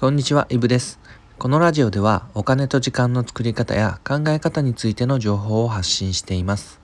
[0.00, 0.98] こんにちは、イブです。
[1.38, 6.80] このラジオではお金と時間の作り方や考え方についての情報を発信しています。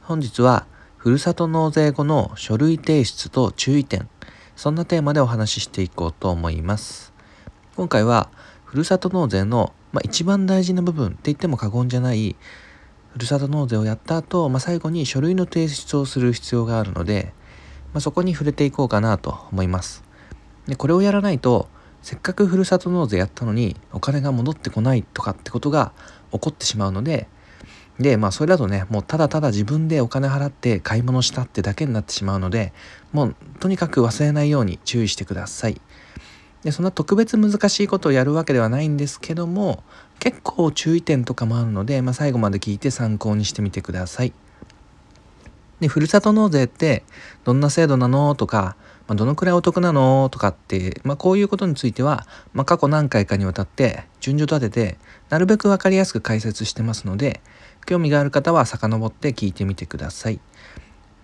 [0.00, 0.64] 本日は、
[0.96, 4.08] ふるさと納税後の書類提出と注意点、
[4.56, 7.12] そんなテーマでお話ししていこうと思います。
[7.76, 8.30] 今回は、
[8.64, 12.34] ふるさと納税の、まあ、一番大事な部分って言っても過言じゃない、
[13.12, 17.34] ふるさと納税をやった後、まあ、最後に書類の提出をする必要があるので、
[17.92, 20.02] まあ、そこに触れていこうかなと思います。
[20.66, 21.68] でこれをやらないと
[22.04, 25.92] せっかくふるさと納税やったのにお金が戻ってこないとかってことが
[26.32, 27.28] 起こってしまうので
[27.98, 32.74] でまあそれだとねもうただただ自分でお金払って買い物したってだけになってしまうので
[33.12, 35.80] もうとにかく忘れないように注意してください。
[36.62, 39.82] でそんな特別難しいことをやるわけではないんですけども
[40.18, 44.32] 結構注意点とかもあるので、まあ、最後まで聞いて参考にしてみてください。
[45.80, 47.02] でふるさと納税って
[47.44, 48.34] どんな制度なの？
[48.34, 48.76] とか
[49.06, 50.28] まあ、どのくらいお得なの？
[50.30, 57.40] とかって、まあ、こういうことについては、まあ、過去何回かにわたって順序立ててなるべく分かりやすく解説してますので
[57.86, 60.40] 興味がある方は遡って聞いてみてください。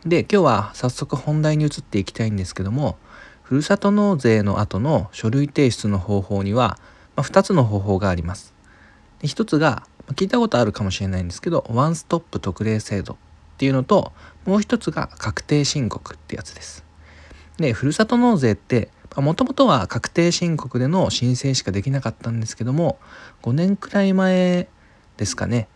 [0.04, 2.96] で今日は早速本題に移っていきたいんですけども
[3.42, 6.78] ふるさと納税の後の書類提出の方法には、
[7.16, 8.54] まあ、2つの方法があります。
[9.20, 13.16] で1つが聞いたことあるかもしれないんですけどワンストップ特例制度っ
[13.58, 14.12] ていうのと
[14.44, 16.84] もう一つが確定申告ってやつです。
[17.60, 22.98] で、ふるさと納税って、もともとは確定申告での申請しかできなかったんですけども、
[23.42, 24.68] 5年くらい前
[25.16, 25.68] ですかね、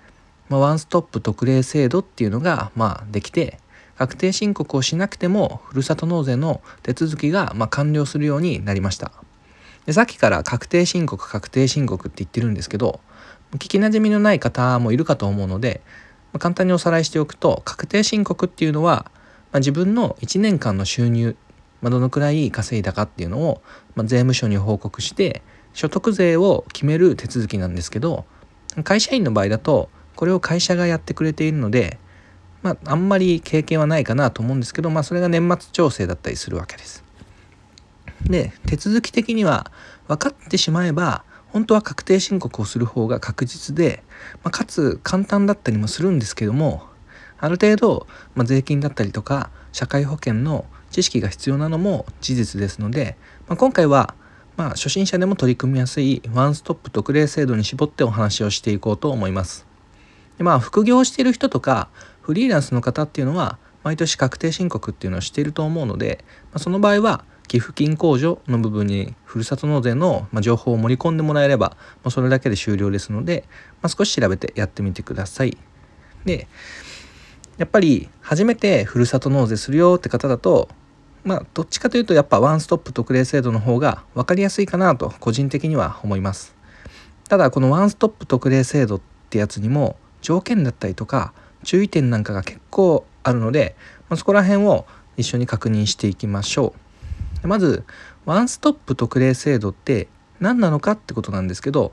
[0.49, 3.59] まあ、ワンストップ特例制度っていうのが、まあ、できて、
[3.97, 9.13] 確定申告をしなくても、ふるさと納税の手続きが、まあ、完了するようになりました。
[9.87, 13.01] でさっきから確定申告、確定申告って言ってるんですけど、
[13.55, 15.83] 聞きなじみのない方もいるかと思うので、
[16.33, 19.11] まあ、簡単におさらいしておくと、確定申告っていうのは、
[19.53, 21.37] まあ、自分の1年間の収入
[21.85, 23.61] まあ、どのくらい稼いだかっていうのを、
[23.95, 25.43] まあ、税務署に報告して
[25.75, 28.25] 所得税を決める手続きなんですけど
[28.85, 31.99] 会社員の場合だとこれを会社がやってくれているので、
[32.63, 37.05] まあ、あんまり経験はないかなと思うんですけど、まあ、それが年末調整だったりするわけです。
[38.23, 39.71] で手続き的には
[40.09, 44.03] 分かってしまえば本当は確定申告をする方が確実で、
[44.43, 46.83] まあ、かつ簡単だったりもするんですけども
[47.39, 53.17] ある程度、まあ、税金だったりとか社会保険の知識が必要なのも事実ですので、
[53.49, 54.15] まあ、今回は
[54.57, 59.67] まあ初心者でも取り組みやすいワンストップ特例制度に絞ってお話をしていこうと思います。
[60.39, 61.89] でまあ副業している人とか
[62.23, 73.45] フリーランスの方っていうのは毎年確定申告っていうのをしていると思うので、まあ、その場合は寄付金控除の部分にふるさと納税の情報を盛り込んでもらえれば、まあ、それだけで終了ですので、
[73.83, 75.59] まあ、少し調べてやってみてください。
[76.25, 76.47] で
[77.59, 80.69] やっぱり初めてふるさと納税するよって方だと
[81.25, 86.55] まあどっちかというとやっぱワンストップ特例制度の方が分かりやすいかなと個人的には思います。
[87.29, 91.33] ただこのワンストップ特例制度ってやつにも条件だったりとか
[91.65, 93.75] 注意点なんかが結構あるので、
[94.11, 94.87] まあ、そこら辺を
[95.17, 96.75] 一緒に確認していきましょ
[97.43, 97.49] う。
[97.49, 97.85] まず
[98.25, 100.09] ワンストップ特例制度って
[100.41, 101.93] 何なのかってことなんですけど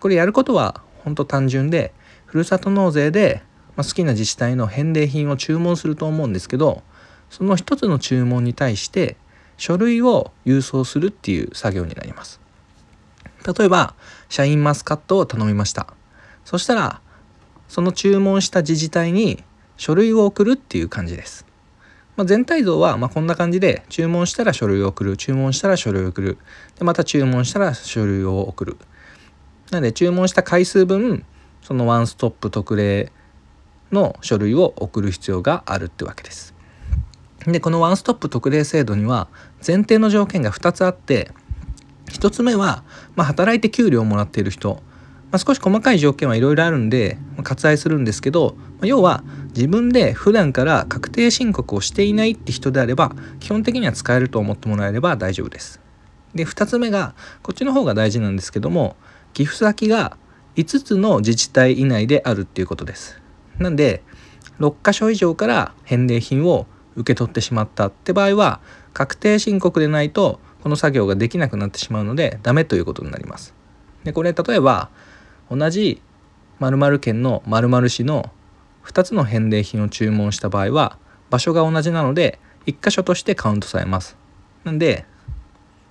[0.00, 1.92] これやることは本当単純で
[2.26, 3.42] ふるさと納税で
[3.76, 6.82] ま好きな自治体の返礼品を注文すると思うんですけど
[7.30, 9.16] その一つの注文に対して
[9.56, 12.40] 書類を郵送するっていう作業になります。
[13.58, 13.94] 例えば、
[14.28, 15.94] シャインマスカットを頼みました。
[16.44, 17.00] そしたら、
[17.68, 19.42] その注文した自治体に
[19.76, 21.46] 書類を送るっていう感じです。
[22.16, 26.38] まあ、全体像はまこんな感じで注文したら書類を送る注文したら書類を送る
[26.78, 28.76] でまた注文したら書類を送る
[29.70, 31.24] なので注文した回数分
[31.62, 33.10] そのワンストップ特例
[33.90, 36.59] の書類を送る必要があるってわけです。
[37.46, 39.28] でこのワンストップ特例制度には
[39.66, 41.30] 前提の条件が2つあって
[42.10, 42.84] 1つ目は、
[43.16, 44.74] まあ、働いて給料をもらっている人、
[45.30, 49.24] まあ、少し細かい条件はいろいろあるんで、まあ、割愛するんですけど、まあ、要は
[49.54, 55.80] 自分で普段から確定申告をしていないって人であれば基本的には使えると思ってもらえれば大丈夫です。
[56.34, 58.96] で2つ目がこっちの方が大事なんですけども
[59.32, 60.16] 寄付先が
[60.56, 63.20] 5つの自治体以内であるっていうことです。
[63.58, 64.02] なんで
[64.58, 66.66] 6箇所以上から返礼品を
[67.00, 68.60] 受け取ってしまったって場合は
[68.92, 73.54] 確定申告でないとこの作業ができなくなってしまうのでダメということになります。
[74.04, 74.90] でこれ例えば
[75.50, 76.02] 同じ
[76.58, 78.30] 〇〇県の〇〇市の
[78.84, 80.98] 2つの返礼品を注文した場合は
[81.30, 84.16] 場所が同じなので1箇所としてカウントされます。
[84.64, 85.06] なんで、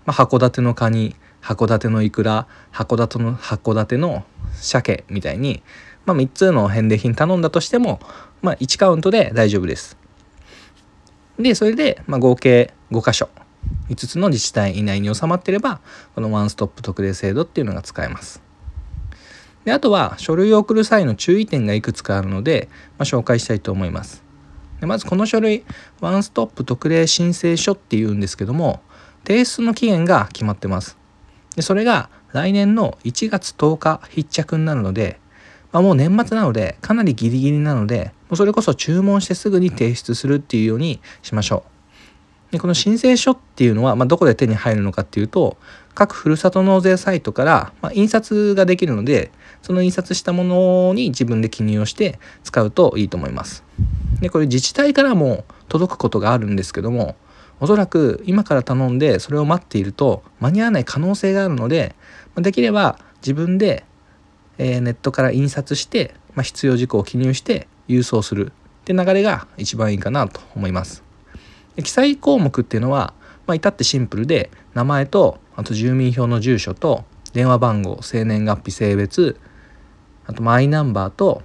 [0.06, 4.24] まあ、函館のカニ函館のイクラ函館の函館の
[4.54, 5.64] 鮭みたいに、
[6.06, 8.00] まあ、3つの返礼品頼んだとしても、
[8.42, 9.99] まあ、1カウントで大丈夫です。
[11.40, 13.30] でそれで、まあ、合計5箇所
[13.90, 15.80] 5つの自治体以内に収まってれば
[16.14, 18.42] このワンストップ特例制度っていうのが使えます。
[19.66, 24.24] であとは書類を送る際の注意点がいくつかあるので、まあ、紹介したいと思います。
[24.80, 25.66] でまずこの書類
[26.00, 28.82] ワンストップ特例申請書っていうんですけども
[29.28, 30.98] 提出の期限が決まってます。
[31.56, 35.20] でそれが来年の1月10日必着になるので、
[35.72, 41.64] まあ、もう年末なのでかなりギリギリなのでうそれこそ注文してすぐに提出するっていうようにしましょ
[42.50, 42.54] う。
[42.54, 45.58] でこの申請書っていうのは、まあ、どこで手に入るのかっていうと
[45.94, 49.32] 各ふるさと納税サイトから、まあ、印刷ができるので
[49.62, 53.64] その印刷したものに自分で記入をして使うといいと思います。
[54.20, 57.16] でこれ自治体からも届くことがあるんですけども
[57.60, 61.96] おそらく今から頼んでそれを待っていると間に合わない可能性があるので
[62.36, 63.86] できれば自分で、
[64.58, 71.04] ネットから印刷して、まあ、必要事項を記入して郵送するって流れが一番いいかなと思います。
[71.76, 73.14] で記載項目っていうのは、
[73.48, 77.04] まあ、至ってシンプルで名前とあと住民票の住所と
[77.34, 79.40] 電話番号生年月日性別
[80.26, 81.42] あとマイナンバーと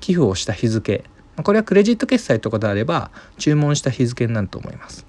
[0.00, 1.04] 寄付をした日付
[1.42, 5.06] これはクレジット決済とかであれば注文した日付になると思います。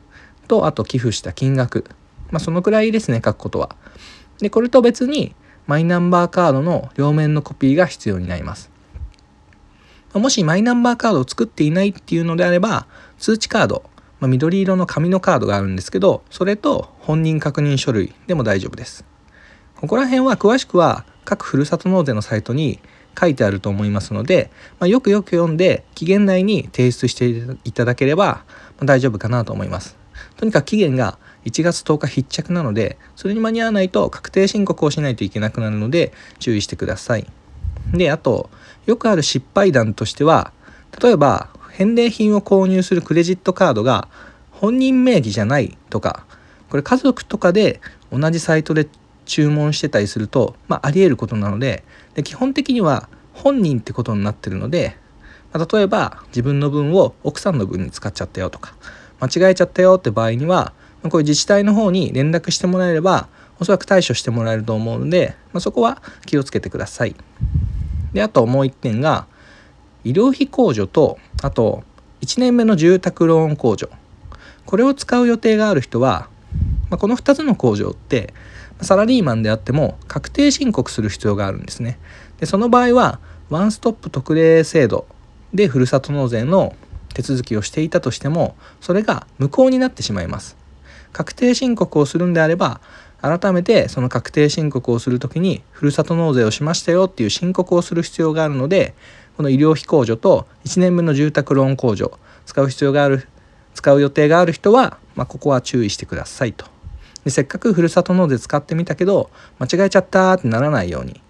[0.47, 1.85] とあと寄付した金額
[2.31, 3.75] まあそのくらいですね書くことは。
[4.39, 5.35] でこれと別に
[5.67, 8.72] マイナンバーカードの両面のコピーが必要になります。
[10.13, 12.87] もしマイナンバーカードを作っていないっていうのであれば
[13.17, 13.83] 通知カード、
[14.19, 19.05] まあ、緑色の紙のカードがあるんですけどそれと本人確認書類でも大丈夫です。
[19.75, 22.79] ここら辺は詳しくは各ふるさと納税のサイトに
[23.19, 24.49] 書いてあると思いますので、
[24.79, 27.27] まあ、よくよく読んで期限内に提出して
[27.63, 28.43] いただければ
[28.79, 29.97] 大丈夫かなと思います。
[30.37, 37.27] とにかく期限が1月10日必着なのでそれに間に合わないと確定申告をしないといけなくなるので注意してください。
[37.93, 38.49] であと
[38.85, 40.51] よくある失敗談としては
[41.01, 44.07] 例えば返礼品を購入するクレジットカードが
[44.51, 46.25] 本人名義じゃないとか
[46.69, 47.81] これ家族とかで
[48.11, 48.87] 同じサイトで
[49.25, 51.83] 注文してたりすると、まあ、ありえることなので
[52.13, 54.95] で基本的には本人ってことになってるので、
[55.51, 58.75] まあ、例えば自分の分を奥さんの分に使っちゃったよとか
[59.19, 63.27] 間違えちゃったよって場合にはこういう自治体の方に連絡してもらえれば
[63.59, 67.15] おそらく対処してもらえると思うので、まあ、そこは気をつけてください。
[68.13, 69.27] であともう一点が
[70.03, 71.83] 医療費控除とあと
[72.21, 73.89] 1年目の住宅ローン控除
[74.65, 76.29] これを使う予定がある人は、
[76.89, 78.33] まあ、この2つの控除って
[78.81, 81.99] サラリーマンであっても確定申告する必要があるんですね。
[82.39, 83.19] でその場合は
[83.49, 85.05] ワンストップ特例制度
[85.53, 86.75] でふるさと納税の
[87.13, 90.57] 手続きをしていたとしてもそれが無効になってしまいます。
[91.11, 92.81] 確定申告をするんであれば
[93.23, 98.93] 改めてその確定申告をする時にふるさと納税をしましたよっていう申告をする必要があるので
[99.37, 103.29] この医療費控除と1年分の住宅ローン控除使う必要がある
[103.75, 106.65] 使う予定がある人は、まあ、ここは注意してくださいと。
[107.23, 111.21] でせっかくふるさと納税使ってみたけど間違えちゃったってならないように。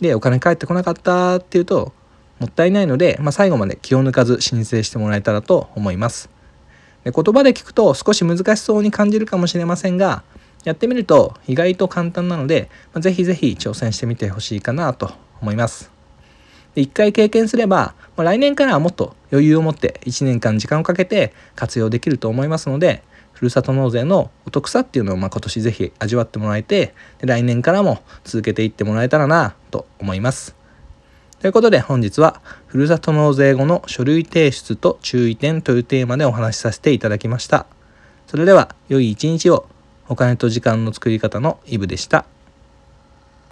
[0.00, 1.92] でお金返ってこなかったっていうと
[2.38, 6.30] もったいないので、まあ、最後まで気を抜かず申請してもらえたらと思います。
[7.02, 10.22] で言葉で聞くと少し難しそうに感じるかもしれませんが
[10.64, 15.90] やってみると意外と簡単なので、まあ、ぜひぜひ挑戦してみてほしいかなと思います
[16.74, 23.02] で1回経験すれば、まあ、来年からはもっと余裕を持って1年間時間をかけて活用できると思いますので
[23.42, 30.54] ふるさと納税のお得さっていうのをまあ今年ぜひ味わってもらえてで来年からも続けていってもらえたらなと思います。
[31.40, 37.66] ということで本日はふるさと納税後の書類提出と注意点というテーマでお話しさせていただきました。
[38.28, 39.66] それでは良い一日を
[40.08, 42.26] お金と時間の作り方のイブでした。